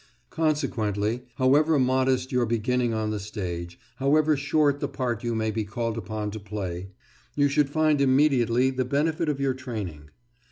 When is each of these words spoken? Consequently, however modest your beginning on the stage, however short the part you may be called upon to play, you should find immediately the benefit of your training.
Consequently, 0.31 1.25
however 1.35 1.77
modest 1.77 2.31
your 2.31 2.47
beginning 2.47 2.91
on 2.91 3.11
the 3.11 3.19
stage, 3.19 3.77
however 3.97 4.35
short 4.35 4.79
the 4.79 4.87
part 4.87 5.23
you 5.23 5.35
may 5.35 5.51
be 5.51 5.63
called 5.63 5.95
upon 5.95 6.31
to 6.31 6.39
play, 6.39 6.89
you 7.35 7.47
should 7.47 7.69
find 7.69 8.01
immediately 8.01 8.71
the 8.71 8.83
benefit 8.83 9.29
of 9.29 9.39
your 9.39 9.53
training. 9.53 10.09